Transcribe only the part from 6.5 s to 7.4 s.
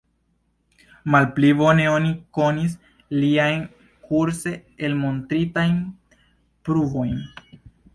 pruvojn.